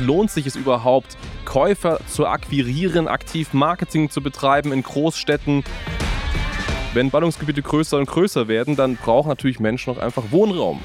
lohnt 0.00 0.30
sich 0.30 0.46
es 0.46 0.56
überhaupt, 0.56 1.16
Käufer 1.44 2.00
zu 2.06 2.26
akquirieren, 2.26 3.08
aktiv 3.08 3.52
Marketing 3.52 4.10
zu 4.10 4.22
betreiben 4.22 4.72
in 4.72 4.82
Großstädten? 4.82 5.64
Wenn 6.94 7.10
Ballungsgebiete 7.10 7.62
größer 7.62 7.98
und 7.98 8.06
größer 8.06 8.48
werden, 8.48 8.76
dann 8.76 8.96
brauchen 8.96 9.28
natürlich 9.28 9.60
Menschen 9.60 9.92
auch 9.92 9.98
einfach 9.98 10.24
Wohnraum. 10.30 10.80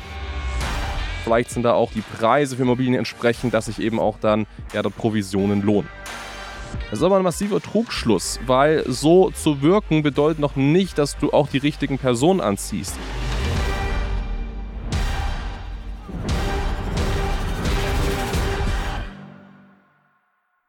Vielleicht 1.23 1.51
sind 1.51 1.63
da 1.63 1.73
auch 1.73 1.91
die 1.93 2.01
Preise 2.01 2.57
für 2.57 2.63
Immobilien 2.63 2.95
entsprechend, 2.95 3.53
dass 3.53 3.67
sich 3.67 3.79
eben 3.79 3.99
auch 3.99 4.17
dann 4.19 4.45
ja, 4.73 4.81
dort 4.81 4.97
Provisionen 4.97 5.61
lohnen. 5.61 5.89
Das 6.89 6.99
ist 6.99 7.05
aber 7.05 7.17
ein 7.17 7.23
massiver 7.23 7.61
Trugschluss, 7.61 8.39
weil 8.45 8.83
so 8.87 9.31
zu 9.31 9.61
wirken 9.61 10.03
bedeutet 10.03 10.39
noch 10.39 10.55
nicht, 10.55 10.97
dass 10.97 11.17
du 11.17 11.31
auch 11.31 11.47
die 11.47 11.59
richtigen 11.59 11.97
Personen 11.97 12.41
anziehst. 12.41 12.97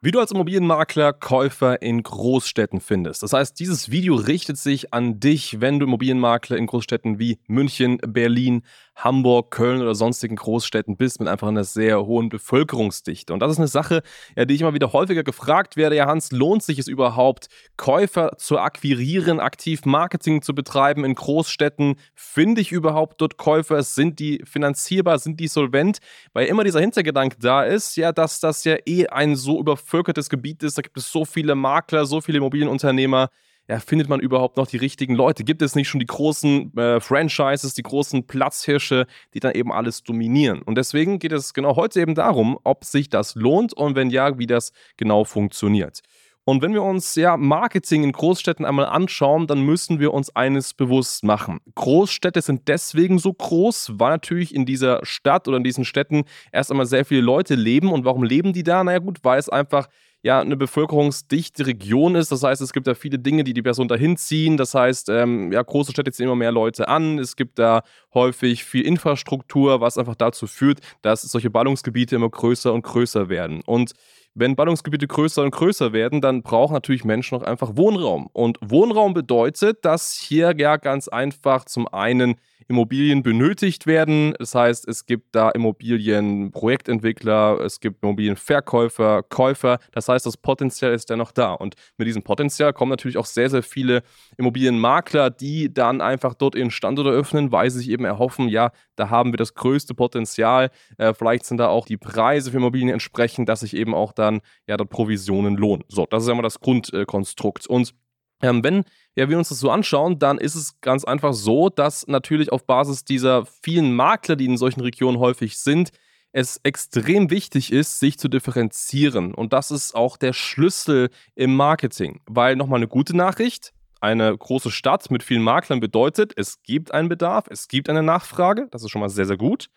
Wie 0.04 0.10
du 0.10 0.20
als 0.20 0.32
Immobilienmakler 0.32 1.14
Käufer 1.14 1.80
in 1.80 2.02
Großstädten 2.02 2.82
findest. 2.82 3.22
Das 3.22 3.32
heißt, 3.32 3.58
dieses 3.58 3.90
Video 3.90 4.16
richtet 4.16 4.58
sich 4.58 4.92
an 4.92 5.18
dich, 5.18 5.62
wenn 5.62 5.78
du 5.78 5.86
Immobilienmakler 5.86 6.58
in 6.58 6.66
Großstädten 6.66 7.18
wie 7.18 7.38
München, 7.46 7.96
Berlin, 8.06 8.64
Hamburg, 8.96 9.50
Köln 9.50 9.82
oder 9.82 9.94
sonstigen 9.94 10.36
Großstädten 10.36 10.96
bist 10.96 11.20
mit 11.20 11.28
einfach 11.28 11.48
einer 11.48 11.64
sehr 11.64 12.06
hohen 12.06 12.28
Bevölkerungsdichte. 12.28 13.32
Und 13.32 13.40
das 13.40 13.52
ist 13.52 13.58
eine 13.58 13.68
Sache, 13.68 14.02
ja, 14.36 14.44
die 14.44 14.54
ich 14.54 14.60
immer 14.60 14.74
wieder 14.74 14.92
häufiger 14.92 15.24
gefragt 15.24 15.76
werde. 15.76 15.96
Ja, 15.96 16.06
Hans, 16.06 16.30
lohnt 16.30 16.62
sich 16.62 16.78
es 16.78 16.88
überhaupt, 16.88 17.48
Käufer 17.76 18.36
zu 18.38 18.58
akquirieren, 18.58 19.40
aktiv 19.40 19.84
Marketing 19.84 20.42
zu 20.42 20.54
betreiben 20.54 21.04
in 21.04 21.14
Großstädten? 21.14 21.96
Finde 22.14 22.60
ich 22.60 22.72
überhaupt 22.72 23.20
dort 23.20 23.36
Käufer? 23.36 23.82
Sind 23.82 24.20
die 24.20 24.42
finanzierbar? 24.44 25.18
Sind 25.18 25.40
die 25.40 25.48
solvent? 25.48 25.98
Weil 26.32 26.46
immer 26.46 26.64
dieser 26.64 26.80
Hintergedanke 26.80 27.36
da 27.40 27.64
ist, 27.64 27.96
ja, 27.96 28.12
dass 28.12 28.40
das 28.40 28.64
ja 28.64 28.76
eh 28.86 29.08
ein 29.08 29.36
so 29.36 29.58
übervölkertes 29.60 30.30
Gebiet 30.30 30.62
ist. 30.62 30.78
Da 30.78 30.82
gibt 30.82 30.96
es 30.96 31.10
so 31.10 31.24
viele 31.24 31.54
Makler, 31.54 32.06
so 32.06 32.20
viele 32.20 32.38
Immobilienunternehmer 32.38 33.28
ja, 33.68 33.80
findet 33.80 34.08
man 34.08 34.20
überhaupt 34.20 34.56
noch 34.56 34.66
die 34.66 34.76
richtigen 34.76 35.14
Leute? 35.14 35.44
Gibt 35.44 35.62
es 35.62 35.74
nicht 35.74 35.88
schon 35.88 36.00
die 36.00 36.06
großen 36.06 36.76
äh, 36.76 37.00
Franchises, 37.00 37.74
die 37.74 37.82
großen 37.82 38.26
Platzhirsche, 38.26 39.06
die 39.32 39.40
dann 39.40 39.52
eben 39.52 39.72
alles 39.72 40.02
dominieren? 40.02 40.60
Und 40.62 40.76
deswegen 40.76 41.18
geht 41.18 41.32
es 41.32 41.54
genau 41.54 41.76
heute 41.76 42.00
eben 42.00 42.14
darum, 42.14 42.58
ob 42.64 42.84
sich 42.84 43.08
das 43.08 43.34
lohnt 43.34 43.72
und 43.72 43.96
wenn 43.96 44.10
ja, 44.10 44.38
wie 44.38 44.46
das 44.46 44.72
genau 44.96 45.24
funktioniert. 45.24 46.00
Und 46.46 46.60
wenn 46.60 46.74
wir 46.74 46.82
uns 46.82 47.14
ja 47.14 47.38
Marketing 47.38 48.04
in 48.04 48.12
Großstädten 48.12 48.66
einmal 48.66 48.84
anschauen, 48.84 49.46
dann 49.46 49.62
müssen 49.62 49.98
wir 49.98 50.12
uns 50.12 50.36
eines 50.36 50.74
bewusst 50.74 51.24
machen. 51.24 51.60
Großstädte 51.74 52.42
sind 52.42 52.68
deswegen 52.68 53.18
so 53.18 53.32
groß, 53.32 53.92
weil 53.94 54.10
natürlich 54.10 54.54
in 54.54 54.66
dieser 54.66 55.00
Stadt 55.06 55.48
oder 55.48 55.56
in 55.56 55.64
diesen 55.64 55.86
Städten 55.86 56.24
erst 56.52 56.70
einmal 56.70 56.84
sehr 56.84 57.06
viele 57.06 57.22
Leute 57.22 57.54
leben. 57.54 57.90
Und 57.90 58.04
warum 58.04 58.24
leben 58.24 58.52
die 58.52 58.62
da? 58.62 58.84
Naja 58.84 58.98
gut, 58.98 59.20
weil 59.22 59.38
es 59.38 59.48
einfach 59.48 59.88
ja 60.24 60.40
eine 60.40 60.56
bevölkerungsdichte 60.56 61.66
Region 61.66 62.14
ist. 62.14 62.32
Das 62.32 62.42
heißt, 62.42 62.62
es 62.62 62.72
gibt 62.72 62.86
da 62.86 62.94
viele 62.94 63.18
Dinge, 63.18 63.44
die 63.44 63.52
die 63.52 63.62
Person 63.62 63.88
dahin 63.88 64.16
ziehen. 64.16 64.56
Das 64.56 64.74
heißt, 64.74 65.10
ähm, 65.10 65.52
ja, 65.52 65.62
große 65.62 65.92
Städte 65.92 66.10
ziehen 66.12 66.24
immer 66.24 66.34
mehr 66.34 66.50
Leute 66.50 66.88
an. 66.88 67.18
Es 67.18 67.36
gibt 67.36 67.58
da 67.58 67.82
häufig 68.14 68.64
viel 68.64 68.86
Infrastruktur, 68.86 69.82
was 69.82 69.98
einfach 69.98 70.14
dazu 70.14 70.46
führt, 70.46 70.80
dass 71.02 71.22
solche 71.22 71.50
Ballungsgebiete 71.50 72.16
immer 72.16 72.30
größer 72.30 72.72
und 72.72 72.82
größer 72.82 73.28
werden. 73.28 73.60
Und 73.66 73.92
wenn 74.34 74.56
Ballungsgebiete 74.56 75.06
größer 75.06 75.42
und 75.42 75.52
größer 75.52 75.92
werden, 75.92 76.20
dann 76.20 76.42
brauchen 76.42 76.74
natürlich 76.74 77.04
Menschen 77.04 77.38
auch 77.38 77.42
einfach 77.42 77.76
Wohnraum. 77.76 78.28
Und 78.32 78.58
Wohnraum 78.60 79.14
bedeutet, 79.14 79.84
dass 79.84 80.14
hier 80.14 80.54
ja 80.56 80.76
ganz 80.76 81.08
einfach 81.08 81.64
zum 81.64 81.88
einen 81.88 82.36
Immobilien 82.68 83.22
benötigt 83.22 83.86
werden. 83.86 84.34
Das 84.38 84.54
heißt, 84.54 84.88
es 84.88 85.06
gibt 85.06 85.34
da 85.34 85.50
Immobilienprojektentwickler, 85.50 87.60
es 87.60 87.80
gibt 87.80 88.02
Immobilienverkäufer, 88.02 89.22
Käufer. 89.22 89.78
Das 89.92 90.08
heißt, 90.08 90.26
das 90.26 90.36
Potenzial 90.36 90.92
ist 90.92 91.10
ja 91.10 91.16
noch 91.16 91.32
da. 91.32 91.52
Und 91.52 91.74
mit 91.98 92.08
diesem 92.08 92.22
Potenzial 92.22 92.72
kommen 92.72 92.90
natürlich 92.90 93.18
auch 93.18 93.26
sehr, 93.26 93.50
sehr 93.50 93.62
viele 93.62 94.02
Immobilienmakler, 94.38 95.30
die 95.30 95.72
dann 95.72 96.00
einfach 96.00 96.34
dort 96.34 96.54
ihren 96.54 96.70
Standort 96.70 97.08
eröffnen, 97.08 97.52
weil 97.52 97.70
sie 97.70 97.78
sich 97.78 97.90
eben 97.90 98.04
erhoffen, 98.04 98.48
ja, 98.48 98.70
da 98.96 99.10
haben 99.10 99.32
wir 99.32 99.36
das 99.36 99.54
größte 99.54 99.94
Potenzial. 99.94 100.70
Äh, 100.98 101.14
vielleicht 101.14 101.44
sind 101.44 101.58
da 101.58 101.68
auch 101.68 101.86
die 101.86 101.96
Preise 101.96 102.50
für 102.50 102.58
Immobilien 102.58 102.90
entsprechend, 102.90 103.48
dass 103.48 103.60
sich 103.60 103.76
eben 103.76 103.94
auch 103.94 104.12
dann 104.24 104.40
ja 104.66 104.76
dort 104.76 104.90
Provisionen 104.90 105.56
lohnen. 105.56 105.84
So, 105.88 106.06
das 106.08 106.22
ist 106.22 106.28
ja 106.28 106.34
mal 106.34 106.42
das 106.42 106.60
Grundkonstrukt. 106.60 107.66
Und 107.66 107.94
ähm, 108.42 108.64
wenn 108.64 108.84
ja, 109.16 109.28
wir 109.28 109.38
uns 109.38 109.48
das 109.48 109.60
so 109.60 109.70
anschauen, 109.70 110.18
dann 110.18 110.38
ist 110.38 110.54
es 110.54 110.80
ganz 110.80 111.04
einfach 111.04 111.32
so, 111.32 111.68
dass 111.68 112.06
natürlich 112.06 112.52
auf 112.52 112.66
Basis 112.66 113.04
dieser 113.04 113.46
vielen 113.46 113.94
Makler, 113.94 114.36
die 114.36 114.46
in 114.46 114.56
solchen 114.56 114.80
Regionen 114.80 115.18
häufig 115.18 115.58
sind, 115.58 115.90
es 116.32 116.60
extrem 116.64 117.30
wichtig 117.30 117.72
ist, 117.72 118.00
sich 118.00 118.18
zu 118.18 118.28
differenzieren. 118.28 119.34
Und 119.34 119.52
das 119.52 119.70
ist 119.70 119.94
auch 119.94 120.16
der 120.16 120.32
Schlüssel 120.32 121.10
im 121.36 121.54
Marketing. 121.54 122.20
Weil 122.26 122.56
nochmal 122.56 122.78
eine 122.78 122.88
gute 122.88 123.16
Nachricht, 123.16 123.72
eine 124.00 124.36
große 124.36 124.72
Stadt 124.72 125.10
mit 125.12 125.22
vielen 125.22 125.42
Maklern 125.42 125.78
bedeutet, 125.78 126.32
es 126.36 126.60
gibt 126.62 126.92
einen 126.92 127.08
Bedarf, 127.08 127.46
es 127.50 127.68
gibt 127.68 127.88
eine 127.88 128.02
Nachfrage, 128.02 128.66
das 128.72 128.82
ist 128.82 128.90
schon 128.90 129.00
mal 129.00 129.08
sehr, 129.08 129.26
sehr 129.26 129.36
gut. 129.36 129.68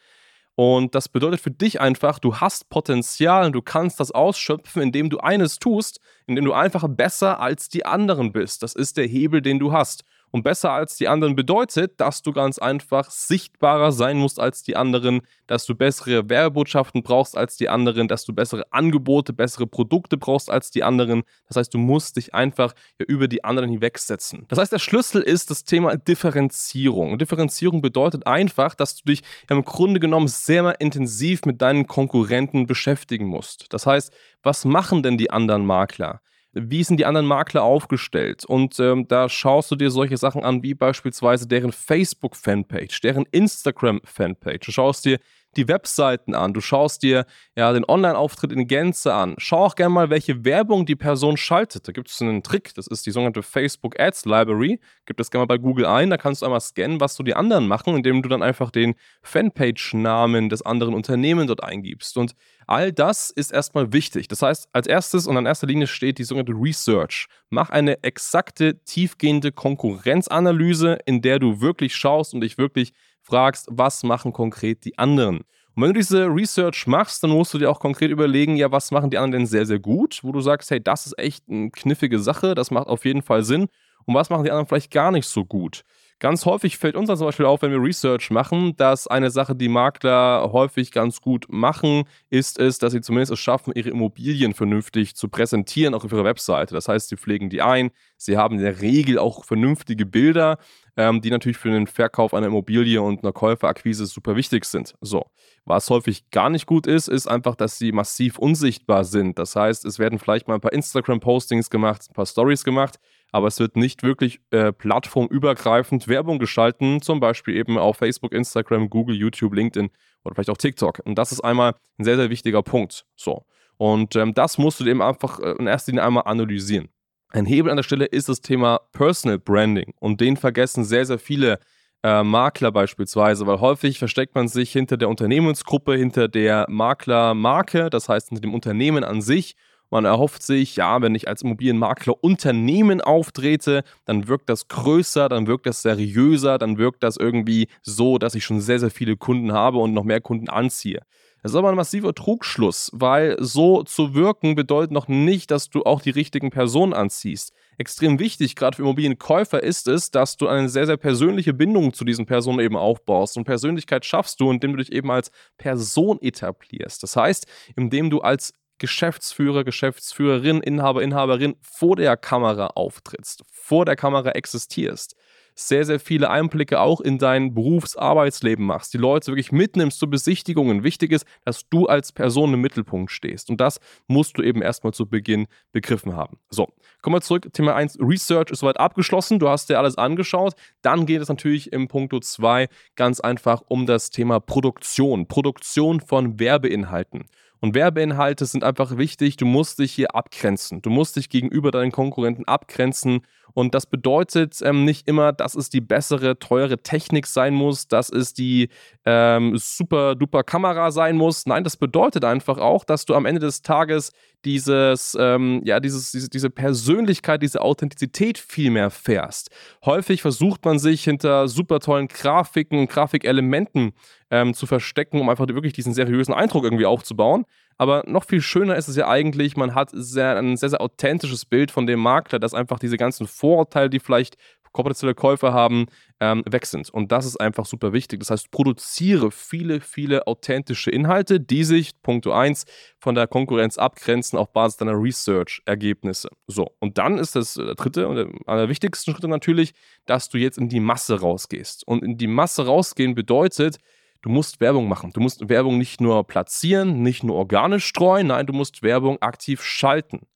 Und 0.59 0.95
das 0.95 1.07
bedeutet 1.07 1.39
für 1.39 1.51
dich 1.51 1.81
einfach, 1.81 2.17
du 2.17 2.37
hast 2.37 2.69
Potenzial 2.69 3.45
und 3.45 3.51
du 3.53 3.61
kannst 3.61 3.99
das 3.99 4.09
ausschöpfen, 4.09 4.81
indem 4.81 5.11
du 5.11 5.19
eines 5.19 5.59
tust, 5.59 5.99
indem 6.25 6.45
du 6.45 6.53
einfach 6.53 6.87
besser 6.89 7.39
als 7.39 7.69
die 7.69 7.85
anderen 7.85 8.31
bist. 8.31 8.63
Das 8.63 8.73
ist 8.73 8.97
der 8.97 9.05
Hebel, 9.05 9.43
den 9.43 9.59
du 9.59 9.71
hast. 9.71 10.03
Und 10.31 10.43
besser 10.43 10.71
als 10.71 10.97
die 10.97 11.07
anderen 11.07 11.35
bedeutet, 11.35 11.99
dass 11.99 12.21
du 12.21 12.33
ganz 12.33 12.59
einfach 12.59 13.09
sichtbarer 13.09 13.91
sein 13.91 14.17
musst 14.17 14.39
als 14.39 14.61
die 14.61 14.75
anderen, 14.75 15.21
dass 15.47 15.65
du 15.65 15.75
bessere 15.75 16.29
Werbotschaften 16.29 17.01
brauchst 17.01 17.37
als 17.37 17.55
die 17.55 17.69
anderen, 17.69 18.07
dass 18.07 18.25
du 18.25 18.33
bessere 18.33 18.65
Angebote, 18.71 19.33
bessere 19.33 19.67
Produkte 19.67 20.17
brauchst 20.17 20.49
als 20.49 20.69
die 20.69 20.83
anderen. 20.83 21.23
Das 21.47 21.57
heißt, 21.57 21.73
du 21.73 21.77
musst 21.77 22.17
dich 22.17 22.33
einfach 22.33 22.73
ja, 22.99 23.05
über 23.07 23.27
die 23.27 23.43
anderen 23.43 23.69
hinwegsetzen. 23.69 24.45
Das 24.49 24.59
heißt, 24.59 24.71
der 24.71 24.79
Schlüssel 24.79 25.21
ist 25.21 25.49
das 25.49 25.63
Thema 25.63 25.95
Differenzierung. 25.95 27.13
Und 27.13 27.21
Differenzierung 27.21 27.81
bedeutet 27.81 28.27
einfach, 28.27 28.75
dass 28.75 28.95
du 28.97 29.05
dich 29.05 29.23
im 29.49 29.63
Grunde 29.63 29.99
genommen 29.99 30.27
sehr 30.27 30.79
intensiv 30.81 31.45
mit 31.45 31.61
deinen 31.61 31.87
Konkurrenten 31.87 32.67
beschäftigen 32.67 33.25
musst. 33.25 33.71
Das 33.73 33.85
heißt, 33.85 34.13
was 34.43 34.65
machen 34.65 35.03
denn 35.03 35.17
die 35.17 35.31
anderen 35.31 35.65
Makler? 35.65 36.21
Wie 36.59 36.83
sind 36.83 36.97
die 36.97 37.05
anderen 37.05 37.27
Makler 37.27 37.63
aufgestellt? 37.63 38.45
Und 38.45 38.79
ähm, 38.79 39.07
da 39.07 39.29
schaust 39.29 39.71
du 39.71 39.75
dir 39.75 39.91
solche 39.91 40.17
Sachen 40.17 40.43
an, 40.43 40.63
wie 40.63 40.73
beispielsweise 40.73 41.47
deren 41.47 41.71
Facebook-Fanpage, 41.71 43.01
deren 43.01 43.25
Instagram-Fanpage. 43.31 44.65
Du 44.65 44.71
schaust 44.71 45.05
dir 45.05 45.19
die 45.55 45.67
Webseiten 45.67 46.35
an, 46.35 46.53
du 46.53 46.61
schaust 46.61 47.03
dir 47.03 47.25
ja 47.55 47.73
den 47.73 47.85
Online-Auftritt 47.87 48.51
in 48.51 48.67
Gänze 48.67 49.13
an. 49.13 49.35
Schau 49.37 49.65
auch 49.65 49.75
gerne 49.75 49.93
mal, 49.93 50.09
welche 50.09 50.45
Werbung 50.45 50.85
die 50.85 50.95
Person 50.95 51.37
schaltet. 51.37 51.87
Da 51.87 51.91
gibt 51.91 52.09
es 52.09 52.21
einen 52.21 52.43
Trick, 52.43 52.73
das 52.75 52.87
ist 52.87 53.05
die 53.05 53.11
sogenannte 53.11 53.41
Facebook 53.43 53.99
Ads 53.99 54.25
Library. 54.25 54.79
Gib 55.05 55.17
das 55.17 55.31
gerne 55.31 55.43
mal 55.43 55.55
bei 55.55 55.57
Google 55.57 55.85
ein, 55.85 56.09
da 56.09 56.17
kannst 56.17 56.41
du 56.41 56.45
einmal 56.45 56.61
scannen, 56.61 56.99
was 56.99 57.15
so 57.15 57.23
die 57.23 57.35
anderen 57.35 57.67
machen, 57.67 57.95
indem 57.95 58.21
du 58.21 58.29
dann 58.29 58.43
einfach 58.43 58.69
den 58.71 58.95
Fanpage-Namen 59.23 60.49
des 60.49 60.61
anderen 60.61 60.93
Unternehmens 60.93 61.47
dort 61.47 61.63
eingibst. 61.63 62.17
Und 62.17 62.33
all 62.67 62.91
das 62.91 63.29
ist 63.29 63.51
erstmal 63.51 63.93
wichtig. 63.93 64.27
Das 64.27 64.41
heißt, 64.41 64.67
als 64.73 64.87
erstes 64.87 65.25
und 65.25 65.37
an 65.37 65.45
erster 65.45 65.67
Linie 65.67 65.87
steht 65.87 66.17
die 66.19 66.23
sogenannte 66.23 66.53
Research. 66.53 67.27
Mach 67.49 67.69
eine 67.69 68.03
exakte, 68.03 68.83
tiefgehende 68.83 69.51
Konkurrenzanalyse, 69.51 70.99
in 71.05 71.21
der 71.21 71.39
du 71.39 71.61
wirklich 71.61 71.95
schaust 71.95 72.33
und 72.33 72.41
dich 72.41 72.57
wirklich 72.57 72.93
fragst, 73.27 73.67
was 73.69 74.03
machen 74.03 74.33
konkret 74.33 74.85
die 74.85 74.97
anderen. 74.97 75.41
Und 75.75 75.83
wenn 75.83 75.89
du 75.93 75.99
diese 75.99 76.25
Research 76.25 76.87
machst, 76.87 77.21
dann 77.23 77.29
musst 77.31 77.53
du 77.53 77.59
dir 77.59 77.69
auch 77.69 77.79
konkret 77.79 78.09
überlegen, 78.09 78.55
ja, 78.55 78.71
was 78.71 78.89
machen 78.89 79.11
die 79.11 79.17
anderen 79.17 79.43
denn 79.43 79.45
sehr, 79.45 79.65
sehr 79.65 79.79
gut, 79.79 80.21
wo 80.23 80.31
du 80.31 80.41
sagst, 80.41 80.71
hey, 80.71 80.81
das 80.81 81.05
ist 81.05 81.19
echt 81.19 81.43
eine 81.49 81.69
knifflige 81.69 82.19
Sache, 82.19 82.55
das 82.55 82.71
macht 82.71 82.87
auf 82.87 83.05
jeden 83.05 83.21
Fall 83.21 83.43
Sinn. 83.43 83.67
Und 84.05 84.15
was 84.15 84.29
machen 84.29 84.43
die 84.43 84.49
anderen 84.51 84.67
vielleicht 84.67 84.91
gar 84.91 85.11
nicht 85.11 85.27
so 85.27 85.45
gut? 85.45 85.83
Ganz 86.19 86.45
häufig 86.45 86.79
fällt 86.79 86.95
uns 86.95 87.09
dann 87.09 87.17
zum 87.17 87.27
Beispiel 87.27 87.45
auf, 87.45 87.61
wenn 87.61 87.69
wir 87.69 87.79
Research 87.79 88.31
machen, 88.31 88.75
dass 88.75 89.05
eine 89.05 89.29
Sache, 89.29 89.55
die 89.55 89.67
Makler 89.67 90.49
häufig 90.51 90.91
ganz 90.91 91.21
gut 91.21 91.45
machen, 91.47 92.05
ist 92.31 92.57
es, 92.57 92.79
dass 92.79 92.93
sie 92.93 93.01
zumindest 93.01 93.33
es 93.33 93.39
schaffen, 93.39 93.71
ihre 93.75 93.89
Immobilien 93.89 94.55
vernünftig 94.55 95.15
zu 95.15 95.29
präsentieren, 95.29 95.93
auch 95.93 96.03
auf 96.03 96.11
ihrer 96.11 96.23
Webseite. 96.23 96.73
Das 96.73 96.87
heißt, 96.87 97.09
sie 97.09 97.17
pflegen 97.17 97.51
die 97.51 97.61
ein, 97.61 97.91
sie 98.17 98.35
haben 98.35 98.55
in 98.55 98.63
der 98.63 98.81
Regel 98.81 99.19
auch 99.19 99.45
vernünftige 99.45 100.07
Bilder, 100.07 100.57
ähm, 100.95 101.21
die 101.21 101.29
natürlich 101.29 101.57
für 101.57 101.69
den 101.69 101.85
Verkauf 101.85 102.33
einer 102.33 102.47
Immobilie 102.47 102.99
und 102.99 103.23
einer 103.23 103.31
Käuferakquise 103.31 104.07
super 104.07 104.35
wichtig 104.35 104.65
sind. 104.65 104.95
So. 105.01 105.27
Was 105.65 105.87
häufig 105.91 106.31
gar 106.31 106.49
nicht 106.49 106.65
gut 106.65 106.87
ist, 106.87 107.09
ist 107.09 107.27
einfach, 107.27 107.55
dass 107.55 107.77
sie 107.77 107.91
massiv 107.91 108.39
unsichtbar 108.39 109.03
sind. 109.03 109.37
Das 109.37 109.55
heißt, 109.55 109.85
es 109.85 109.99
werden 109.99 110.17
vielleicht 110.17 110.47
mal 110.47 110.55
ein 110.55 110.61
paar 110.61 110.73
Instagram-Postings 110.73 111.69
gemacht, 111.69 112.07
ein 112.09 112.13
paar 112.13 112.25
Stories 112.25 112.63
gemacht, 112.63 112.99
aber 113.37 113.47
es 113.47 113.59
wird 113.59 113.75
nicht 113.75 114.01
wirklich 114.01 114.41
äh, 114.49 114.71
plattformübergreifend 114.73 116.07
Werbung 116.07 116.39
geschalten, 116.39 117.03
zum 117.03 117.19
Beispiel 117.19 117.55
eben 117.55 117.77
auf 117.77 117.97
Facebook, 117.97 118.33
Instagram, 118.33 118.89
Google, 118.89 119.15
YouTube, 119.15 119.53
LinkedIn 119.53 119.91
oder 120.23 120.33
vielleicht 120.33 120.49
auch 120.49 120.57
TikTok. 120.57 121.01
Und 121.05 121.19
das 121.19 121.31
ist 121.31 121.41
einmal 121.41 121.75
ein 121.99 122.03
sehr, 122.03 122.17
sehr 122.17 122.31
wichtiger 122.31 122.63
Punkt. 122.63 123.05
So. 123.15 123.45
Und 123.77 124.15
ähm, 124.15 124.33
das 124.33 124.57
musst 124.57 124.79
du 124.79 124.85
eben 124.85 125.03
einfach 125.03 125.39
äh, 125.39 125.51
in 125.59 125.67
erster 125.67 125.91
Linie 125.91 126.03
einmal 126.03 126.23
analysieren. 126.25 126.89
Ein 127.29 127.45
Hebel 127.45 127.69
an 127.69 127.77
der 127.77 127.83
Stelle 127.83 128.05
ist 128.05 128.27
das 128.27 128.41
Thema 128.41 128.81
Personal 128.91 129.37
Branding 129.37 129.93
und 129.99 130.19
den 130.19 130.35
vergessen 130.35 130.83
sehr, 130.83 131.05
sehr 131.05 131.19
viele 131.19 131.59
äh, 132.01 132.23
Makler 132.23 132.71
beispielsweise, 132.71 133.45
weil 133.45 133.59
häufig 133.59 133.99
versteckt 133.99 134.33
man 134.33 134.47
sich 134.47 134.71
hinter 134.71 134.97
der 134.97 135.09
Unternehmensgruppe, 135.09 135.95
hinter 135.95 136.27
der 136.27 136.65
Maklermarke, 136.69 137.91
das 137.91 138.09
heißt 138.09 138.29
hinter 138.29 138.41
dem 138.41 138.55
Unternehmen 138.55 139.03
an 139.03 139.21
sich. 139.21 139.55
Man 139.89 140.05
erhofft 140.05 140.43
sich, 140.43 140.75
ja, 140.75 141.01
wenn 141.01 141.15
ich 141.15 141.27
als 141.27 141.43
Immobilienmakler 141.43 142.15
Unternehmen 142.21 143.01
auftrete, 143.01 143.83
dann 144.05 144.27
wirkt 144.27 144.49
das 144.49 144.67
größer, 144.67 145.29
dann 145.29 145.47
wirkt 145.47 145.65
das 145.65 145.81
seriöser, 145.81 146.57
dann 146.57 146.77
wirkt 146.77 147.03
das 147.03 147.17
irgendwie 147.17 147.67
so, 147.81 148.17
dass 148.17 148.35
ich 148.35 148.43
schon 148.43 148.59
sehr, 148.59 148.79
sehr 148.79 148.91
viele 148.91 149.15
Kunden 149.15 149.53
habe 149.53 149.77
und 149.77 149.93
noch 149.93 150.03
mehr 150.03 150.21
Kunden 150.21 150.49
anziehe. 150.49 151.01
Das 151.43 151.51
ist 151.51 151.55
aber 151.55 151.69
ein 151.69 151.75
massiver 151.75 152.13
Trugschluss, 152.13 152.89
weil 152.93 153.37
so 153.39 153.83
zu 153.83 154.15
wirken 154.15 154.55
bedeutet 154.55 154.91
noch 154.91 155.07
nicht, 155.07 155.51
dass 155.51 155.69
du 155.69 155.83
auch 155.83 156.01
die 156.01 156.09
richtigen 156.09 156.49
Personen 156.49 156.93
anziehst. 156.93 157.53
Extrem 157.77 158.19
wichtig, 158.19 158.55
gerade 158.55 158.75
für 158.75 158.81
Immobilienkäufer, 158.81 159.61
ist 159.61 159.87
es, 159.87 160.09
dass 160.09 160.35
du 160.35 160.47
eine 160.47 160.67
sehr, 160.67 160.87
sehr 160.87 160.97
persönliche 160.97 161.53
Bindung 161.53 161.93
zu 161.93 162.03
diesen 162.05 162.25
Personen 162.25 162.59
eben 162.59 162.75
aufbaust. 162.75 163.37
Und 163.37 163.45
Persönlichkeit 163.45 164.03
schaffst 164.03 164.41
du, 164.41 164.49
indem 164.51 164.71
du 164.71 164.77
dich 164.77 164.91
eben 164.91 165.11
als 165.11 165.31
Person 165.57 166.19
etablierst. 166.21 167.03
Das 167.03 167.15
heißt, 167.15 167.45
indem 167.75 168.09
du 168.09 168.19
als 168.19 168.53
Geschäftsführer, 168.77 169.63
Geschäftsführerin, 169.63 170.61
Inhaber, 170.61 171.01
Inhaberin 171.01 171.55
vor 171.61 171.95
der 171.95 172.17
Kamera 172.17 172.67
auftrittst, 172.67 173.43
vor 173.51 173.85
der 173.85 173.95
Kamera 173.95 174.31
existierst 174.31 175.15
sehr, 175.59 175.85
sehr 175.85 175.99
viele 175.99 176.29
Einblicke 176.29 176.79
auch 176.79 177.01
in 177.01 177.17
dein 177.17 177.53
Berufsarbeitsleben 177.53 178.63
machst, 178.63 178.93
die 178.93 178.99
Leute 178.99 179.27
wirklich 179.27 179.51
mitnimmst 179.51 179.99
zu 179.99 180.07
Besichtigungen. 180.09 180.83
Wichtig 180.83 181.11
ist, 181.11 181.25
dass 181.45 181.67
du 181.69 181.87
als 181.87 182.11
Person 182.11 182.53
im 182.53 182.61
Mittelpunkt 182.61 183.11
stehst. 183.11 183.49
Und 183.49 183.59
das 183.59 183.79
musst 184.07 184.37
du 184.37 184.43
eben 184.43 184.61
erstmal 184.61 184.93
zu 184.93 185.07
Beginn 185.07 185.47
begriffen 185.71 186.15
haben. 186.15 186.37
So, 186.49 186.67
kommen 187.01 187.15
wir 187.15 187.21
zurück. 187.21 187.51
Thema 187.53 187.75
1, 187.75 187.97
Research 187.99 188.51
ist 188.51 188.59
soweit 188.59 188.79
abgeschlossen. 188.79 189.39
Du 189.39 189.49
hast 189.49 189.69
dir 189.69 189.79
alles 189.79 189.97
angeschaut. 189.97 190.53
Dann 190.83 191.07
geht 191.07 191.21
es 191.21 191.29
natürlich 191.29 191.73
im 191.73 191.87
Punkto 191.87 192.19
2 192.19 192.67
ganz 192.95 193.19
einfach 193.19 193.63
um 193.67 193.87
das 193.87 194.11
Thema 194.11 194.39
Produktion. 194.39 195.27
Produktion 195.27 196.01
von 196.01 196.39
Werbeinhalten. 196.39 197.25
Und 197.59 197.73
Werbeinhalte 197.73 198.45
sind 198.45 198.63
einfach 198.63 198.97
wichtig. 198.97 199.37
Du 199.37 199.45
musst 199.45 199.79
dich 199.79 199.91
hier 199.91 200.15
abgrenzen. 200.15 200.81
Du 200.81 200.89
musst 200.89 201.15
dich 201.15 201.29
gegenüber 201.29 201.71
deinen 201.71 201.91
Konkurrenten 201.91 202.45
abgrenzen. 202.45 203.21
Und 203.57 203.73
das 203.73 203.87
bedeutet 203.87 204.61
ähm, 204.61 204.85
nicht 204.85 205.07
immer, 205.07 205.33
dass 205.33 205.55
es 205.55 205.71
die 205.71 205.81
bessere, 205.81 206.37
teure 206.37 206.77
Technik 206.77 207.25
sein 207.25 207.55
muss, 207.55 207.87
dass 207.87 208.11
es 208.11 208.35
die 208.35 208.69
ähm, 209.03 209.57
super 209.57 210.13
duper 210.13 210.43
Kamera 210.43 210.91
sein 210.91 211.17
muss. 211.17 211.47
Nein, 211.47 211.63
das 211.63 211.75
bedeutet 211.75 212.23
einfach 212.23 212.59
auch, 212.59 212.85
dass 212.85 213.05
du 213.05 213.15
am 213.15 213.25
Ende 213.25 213.41
des 213.41 213.63
Tages 213.63 214.11
dieses, 214.45 215.17
ähm, 215.19 215.63
ja, 215.65 215.79
dieses, 215.79 216.11
diese, 216.11 216.29
diese 216.29 216.51
Persönlichkeit, 216.51 217.41
diese 217.41 217.61
Authentizität 217.61 218.37
viel 218.37 218.69
mehr 218.69 218.91
fährst. 218.91 219.49
Häufig 219.83 220.21
versucht 220.21 220.63
man 220.63 220.77
sich 220.77 221.03
hinter 221.03 221.47
super 221.47 221.79
tollen 221.79 222.09
Grafiken 222.09 222.87
Grafikelementen 222.87 223.93
ähm, 224.29 224.53
zu 224.53 224.67
verstecken, 224.67 225.19
um 225.19 225.29
einfach 225.29 225.47
wirklich 225.47 225.73
diesen 225.73 225.95
seriösen 225.95 226.35
Eindruck 226.35 226.63
irgendwie 226.63 226.85
aufzubauen. 226.85 227.45
Aber 227.77 228.03
noch 228.07 228.25
viel 228.25 228.41
schöner 228.41 228.75
ist 228.75 228.87
es 228.87 228.95
ja 228.95 229.07
eigentlich, 229.07 229.55
man 229.55 229.75
hat 229.75 229.89
sehr, 229.93 230.37
ein 230.37 230.57
sehr, 230.57 230.69
sehr 230.69 230.81
authentisches 230.81 231.45
Bild 231.45 231.71
von 231.71 231.85
dem 231.85 231.99
Makler, 231.99 232.39
dass 232.39 232.53
einfach 232.53 232.79
diese 232.79 232.97
ganzen 232.97 233.27
Vorurteile, 233.27 233.89
die 233.89 233.99
vielleicht 233.99 234.37
potenzielle 234.83 235.15
Käufer 235.15 235.53
haben, 235.53 235.87
ähm, 236.19 236.43
weg 236.47 236.67
sind. 236.67 236.89
Und 236.91 237.11
das 237.11 237.25
ist 237.25 237.37
einfach 237.37 237.65
super 237.65 237.93
wichtig. 237.93 238.19
Das 238.19 238.29
heißt, 238.29 238.51
produziere 238.51 239.31
viele, 239.31 239.81
viele 239.81 240.27
authentische 240.27 240.91
Inhalte, 240.91 241.39
die 241.39 241.63
sich, 241.63 241.99
Punkt 242.03 242.27
1, 242.27 242.65
von 242.99 243.15
der 243.15 243.25
Konkurrenz 243.25 243.79
abgrenzen 243.79 244.37
auf 244.37 244.53
Basis 244.53 244.77
deiner 244.77 244.93
Research-Ergebnisse. 244.93 246.29
So, 246.45 246.75
und 246.79 246.99
dann 246.99 247.17
ist 247.17 247.35
das 247.35 247.55
der 247.55 247.73
dritte 247.73 248.07
und 248.07 248.15
der 248.47 248.69
wichtigsten 248.69 249.11
Schritte 249.11 249.27
natürlich, 249.27 249.73
dass 250.05 250.29
du 250.29 250.37
jetzt 250.37 250.59
in 250.59 250.69
die 250.69 250.79
Masse 250.79 251.19
rausgehst. 251.19 251.87
Und 251.87 252.03
in 252.03 252.17
die 252.17 252.27
Masse 252.27 252.65
rausgehen 252.65 253.15
bedeutet, 253.15 253.77
du 254.21 254.29
musst 254.29 254.59
Werbung 254.59 254.87
machen. 254.87 255.11
Du 255.13 255.19
musst 255.19 255.49
Werbung 255.49 255.77
nicht 255.77 256.01
nur 256.01 256.25
platzieren, 256.25 257.03
nicht 257.03 257.23
nur 257.23 257.35
organisch 257.35 257.85
streuen, 257.85 258.27
nein, 258.27 258.45
du 258.45 258.53
musst 258.53 258.83
Werbung 258.83 259.21
aktiv 259.21 259.63
schalten. 259.63 260.27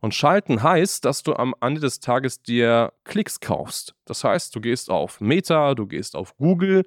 Und 0.00 0.14
schalten 0.14 0.62
heißt, 0.62 1.04
dass 1.06 1.22
du 1.22 1.34
am 1.34 1.54
Ende 1.62 1.80
des 1.80 1.98
Tages 1.98 2.42
dir 2.42 2.92
Klicks 3.04 3.40
kaufst. 3.40 3.94
Das 4.04 4.22
heißt, 4.22 4.54
du 4.54 4.60
gehst 4.60 4.90
auf 4.90 5.20
Meta, 5.20 5.74
du 5.74 5.86
gehst 5.86 6.14
auf 6.14 6.36
Google, 6.36 6.84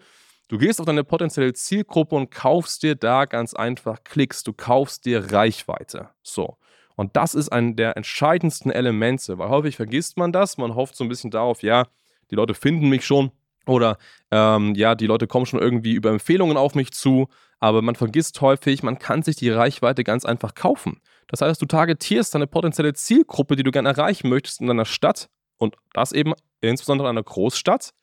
du 0.49 0.59
gehst 0.59 0.79
auf 0.79 0.85
deine 0.85 1.03
potenzielle 1.03 1.53
Zielgruppe 1.53 2.15
und 2.15 2.29
kaufst 2.29 2.83
dir 2.83 2.95
da 2.95 3.25
ganz 3.25 3.55
einfach 3.55 4.03
Klicks. 4.03 4.44
Du 4.44 4.53
kaufst 4.53 5.05
dir 5.05 5.31
Reichweite. 5.31 6.09
So. 6.21 6.57
Und 6.95 7.15
das 7.15 7.33
ist 7.33 7.49
ein 7.49 7.75
der 7.75 7.97
entscheidendsten 7.97 8.71
Elemente, 8.71 9.39
weil 9.39 9.49
häufig 9.49 9.77
vergisst 9.77 10.17
man 10.17 10.31
das. 10.31 10.59
Man 10.59 10.75
hofft 10.75 10.95
so 10.95 11.03
ein 11.03 11.09
bisschen 11.09 11.31
darauf, 11.31 11.63
ja, 11.63 11.85
die 12.29 12.35
Leute 12.35 12.53
finden 12.53 12.88
mich 12.88 13.03
schon. 13.03 13.31
Oder 13.68 13.98
ähm, 14.31 14.75
ja, 14.75 14.96
die 14.96 15.08
Leute 15.08 15.28
kommen 15.28 15.46
schon 15.46 15.60
irgendwie 15.60 15.94
über 15.94 16.10
Empfehlungen 16.10 16.58
auf 16.58 16.75
mich 16.75 16.92
zu, 16.92 17.28
aber 17.60 17.81
man 17.81 17.96
vergisst 17.96 18.42
häufig, 18.42 18.84
man 18.84 19.00
kann 19.00 19.24
sich 19.24 19.36
die 19.36 19.50
Reichweite 19.50 20.04
ganz 20.04 20.25
einfach 20.25 20.56
kaufen. 20.56 21.02
Das 21.28 21.42
heißt, 21.42 21.62
du 21.62 21.66
targetierst 21.66 22.34
deine 22.34 22.48
potenzielle 22.48 22.94
Zielgruppe, 22.94 23.56
die 23.56 23.64
du 23.64 23.72
gerne 23.72 23.90
erreichen 23.90 24.30
möchtest 24.30 24.62
in 24.62 24.68
deiner 24.68 24.86
Stadt 24.86 25.30
und 25.58 25.75
das 25.94 26.12
eben 26.12 26.34
insbesondere 26.62 27.08
in 27.10 27.18
einer 27.18 27.24
Großstadt. 27.24 27.94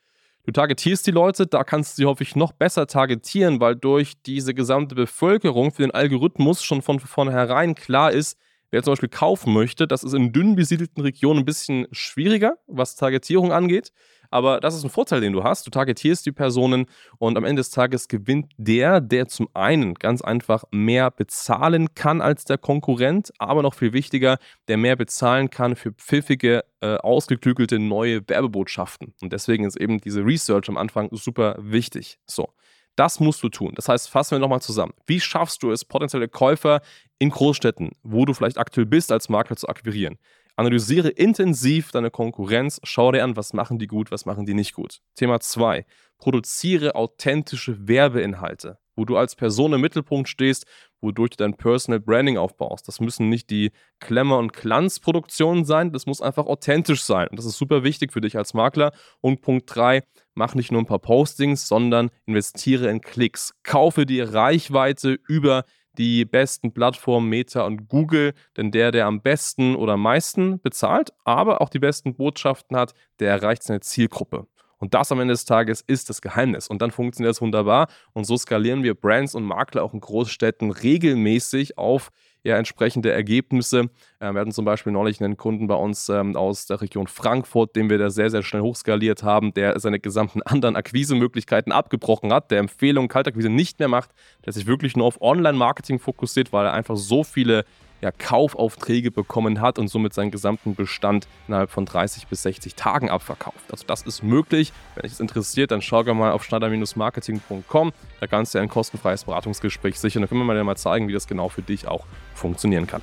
Du 0.45 0.53
targetierst 0.53 1.07
die 1.07 1.11
Leute, 1.11 1.47
da 1.47 1.65
kannst 1.65 1.97
du 1.97 2.03
sie 2.03 2.07
häufig 2.07 2.37
noch 2.37 2.53
besser 2.53 2.87
targetieren, 2.87 3.61
weil 3.61 3.77
durch 3.77 4.21
diese 4.27 4.53
gesamte 4.53 4.95
Bevölkerung 4.95 5.73
für 5.73 5.83
den 5.83 5.93
Algorithmus 5.93 6.63
schon 6.63 6.83
von 6.83 7.01
vornherein 7.01 7.75
klar 7.75 8.13
ist, 8.13 8.37
wer 8.71 8.83
zum 8.83 8.93
Beispiel 8.93 9.09
kaufen 9.09 9.55
möchte. 9.55 9.87
Das 9.87 10.05
ist 10.05 10.13
in 10.13 10.33
dünn 10.33 10.55
besiedelten 10.55 11.03
Regionen 11.03 11.41
ein 11.41 11.45
bisschen 11.47 11.87
schwieriger, 11.93 12.59
was 12.67 12.97
Targetierung 12.97 13.53
angeht. 13.53 13.93
Aber 14.35 14.59
das 14.59 14.75
ist 14.75 14.83
ein 14.83 14.91
Vorteil, 14.91 15.21
den 15.21 15.33
du 15.33 15.45
hast. 15.45 15.65
Du 15.65 15.71
targetierst 15.71 16.27
die 16.27 16.33
Personen 16.33 16.87
und 17.19 17.37
am 17.37 17.45
Ende 17.45 17.61
des 17.61 17.71
Tages 17.71 18.09
gewinnt 18.09 18.51
der, 18.57 19.01
der 19.01 19.29
zum 19.29 19.49
einen 19.55 19.95
ganz 19.95 20.23
einfach 20.23 20.65
mehr 20.73 21.13
bezahlen 21.13 21.95
kann 21.95 22.21
als 22.21 22.45
der 22.45 22.59
Konkurrent, 22.59 23.31
aber 23.39 23.63
noch 23.63 23.75
viel 23.75 23.93
wichtiger, 23.93 24.39
der 24.67 24.77
mehr 24.77 24.97
bezahlen 24.97 25.51
kann 25.51 25.77
für 25.77 25.93
pfiffige, 25.93 26.65
äh, 26.81 26.97
ausgeklügelte 26.97 27.79
neue 27.79 28.29
Werbebotschaften. 28.29 29.15
Und 29.23 29.33
deswegen 29.33 29.65
ist 29.67 29.77
eben 29.77 30.01
diese 30.01 30.27
Research 30.27 30.69
am 30.69 30.79
Anfang 30.79 31.11
super 31.13 31.55
wichtig. 31.61 32.19
So. 32.27 32.49
Das 32.97 33.21
musst 33.21 33.41
du 33.45 33.49
tun. 33.49 33.73
Das 33.77 33.89
heißt, 33.89 34.11
fassen 34.11 34.33
wir 34.33 34.39
nochmal 34.41 34.63
zusammen. 34.63 34.95
Wie 35.07 35.21
schaffst 35.21 35.63
du 35.63 35.71
es, 35.71 35.85
potenzielle 35.85 36.29
Käufer 36.29 36.81
in 37.21 37.31
Großstädten, 37.31 37.93
wo 38.03 38.25
du 38.25 38.35
vielleicht 38.35 38.59
aktuell 38.59 38.87
bist, 38.87 39.13
als 39.13 39.29
Makler 39.29 39.57
zu 39.57 39.69
akquirieren? 39.69 40.19
Analysiere 40.57 41.09
intensiv 41.09 41.91
deine 41.91 42.11
Konkurrenz, 42.11 42.81
schau 42.85 43.11
dir 43.11 43.25
an, 43.25 43.37
was 43.37 43.53
machen 43.53 43.79
die 43.79 43.89
gut, 43.89 44.13
was 44.13 44.25
machen 44.25 44.47
die 44.47 44.55
nicht 44.55 44.73
gut. 44.73 45.01
Thema 45.17 45.41
2. 45.41 45.85
Produziere 46.19 46.95
authentische 46.95 47.89
Werbeinhalte, 47.89 48.79
wo 48.95 49.05
du 49.05 49.17
als 49.17 49.35
Person 49.35 49.73
im 49.73 49.81
Mittelpunkt 49.81 50.29
stehst, 50.29 50.67
wodurch 51.01 51.31
du 51.31 51.37
dein 51.39 51.57
Personal 51.57 51.99
Branding 51.99 52.39
aufbaust. 52.39 52.87
Das 52.87 53.01
müssen 53.01 53.29
nicht 53.29 53.51
die 53.51 53.73
Klemmer- 53.99 54.39
und 54.39 54.53
Glanzproduktionen 54.53 55.65
sein, 55.65 55.91
das 55.91 56.07
muss 56.07 56.23
einfach 56.23 56.47
authentisch 56.47 57.03
sein. 57.03 57.27
Und 57.29 57.39
das 57.39 57.47
ist 57.47 57.59
super 57.59 57.83
wichtig 57.83 58.13
für 58.13 58.21
dich 58.21 58.37
als 58.37 58.55
Makler. 58.55 58.93
Und 59.21 59.41
Punkt 59.41 59.75
3, 59.75 60.05
mach 60.35 60.55
nicht 60.55 60.71
nur 60.71 60.81
ein 60.81 60.87
paar 60.87 61.01
Postings, 61.01 61.67
sondern 61.67 62.11
investiere 62.27 62.89
in 62.89 63.01
Klicks. 63.01 63.55
Kaufe 63.65 64.07
dir 64.07 64.33
Reichweite 64.33 65.19
über 65.27 65.65
die 65.99 66.25
besten 66.25 66.73
Plattformen 66.73 67.29
Meta 67.29 67.65
und 67.65 67.89
Google, 67.89 68.35
denn 68.57 68.71
der, 68.71 68.91
der 68.91 69.07
am 69.07 69.21
besten 69.21 69.77
oder 69.77 69.95
am 69.95 70.03
meisten 70.03 70.61
bezahlt, 70.61 71.13
aber 71.25 71.61
auch 71.61 71.69
die 71.69 71.79
besten 71.79 72.15
Botschaften 72.15 72.77
hat, 72.77 72.95
der 73.21 73.31
erreicht 73.31 73.63
seine 73.63 73.81
Zielgruppe. 73.81 74.47
Und 74.79 74.93
das 74.93 75.11
am 75.13 75.21
Ende 75.21 75.33
des 75.33 75.45
Tages 75.47 75.81
ist 75.81 76.11
das 76.11 76.21
Geheimnis. 76.21 76.69
Und 76.69 76.83
dann 76.83 76.91
funktioniert 76.91 77.31
das 77.31 77.41
wunderbar. 77.41 77.89
Und 78.13 78.25
so 78.25 78.37
skalieren 78.37 78.83
wir 78.83 78.95
Brands 78.95 79.35
und 79.35 79.45
Makler 79.45 79.83
auch 79.83 79.95
in 79.95 80.01
Großstädten 80.01 80.71
regelmäßig 80.71 81.79
auf 81.79 82.11
ja, 82.45 82.59
entsprechende 82.59 83.11
Ergebnisse. 83.11 83.91
Äh, 84.21 84.33
wir 84.33 84.41
hatten 84.41 84.53
zum 84.53 84.67
Beispiel 84.67 84.93
neulich 84.93 85.21
einen 85.21 85.37
Kunden 85.37 85.67
bei 85.67 85.75
uns 85.75 86.09
ähm, 86.11 86.37
aus 86.37 86.67
der 86.67 86.81
Region 86.83 87.07
Frankfurt, 87.07 87.75
den 87.75 87.89
wir 87.89 87.99
da 87.99 88.11
sehr, 88.11 88.31
sehr 88.31 88.43
schnell 88.43 88.63
hochskaliert 88.63 89.23
haben, 89.23 89.55
der 89.55 89.81
seine 89.81 89.99
gesamten 89.99 90.43
anderen 90.45 90.77
Akquisemöglichkeiten 90.77 91.73
abgebrochen 91.73 92.33
hat, 92.33 92.51
der 92.51 92.59
Empfehlung 92.59 93.09
Kaltakquise 93.09 93.49
nicht 93.49 93.79
mehr 93.79 93.89
macht, 93.89 94.11
der 94.45 94.53
sich 94.53 94.67
wirklich 94.67 94.97
nur 94.97 95.07
auf 95.07 95.21
Online-Marketing 95.23 95.99
fokussiert, 95.99 96.53
weil 96.53 96.67
er 96.67 96.75
einfach 96.75 96.97
so 96.97 97.25
viele 97.25 97.65
ja, 98.05 98.13
Kaufaufträge 98.13 99.11
bekommen 99.11 99.63
hat 99.63 99.79
und 99.79 99.89
somit 99.89 100.13
seinen 100.13 100.31
gesamten 100.31 100.75
Bestand 100.75 101.27
innerhalb 101.49 101.71
von 101.71 101.87
30 101.87 102.27
bis 102.27 102.43
60 102.43 102.75
Tagen 102.75 103.09
abverkauft. 103.09 103.73
Also 103.73 103.85
das 103.87 104.03
ist 104.03 104.23
möglich. 104.23 104.75
Wenn 104.95 105.05
dich 105.05 105.13
das 105.13 105.21
interessiert, 105.21 105.71
dann 105.71 105.81
schau 105.81 106.05
gerne 106.05 106.21
mal 106.21 106.33
auf 106.33 106.45
schneider-marketing.com. 106.45 107.93
Da 108.21 108.27
kannst 108.27 108.55
du 108.55 108.59
ein 108.59 108.69
kostenfreies 108.69 109.25
Beratungsgespräch 109.25 109.99
sichern. 109.99 110.21
Da 110.21 110.29
können 110.29 110.45
wir 110.45 110.55
dir 110.55 110.65
mal 110.65 110.77
zeigen, 110.77 111.09
wie 111.09 111.15
das 111.15 111.27
genau 111.27 111.49
für 111.49 111.63
dich 111.63 111.89
auch 111.89 112.05
funktionieren 112.35 112.87
kann. 112.87 113.01